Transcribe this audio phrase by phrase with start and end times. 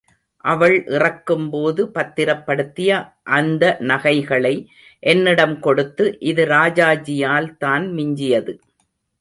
[0.45, 2.91] அவள் இறக்கும்போது, பத்திரப்படுத்திய
[3.31, 4.55] அந்தநகைகளை
[5.03, 8.55] என்னிடம்கொடுத்து, இது ராஜாஜியால் தான் மிஞ்சியது.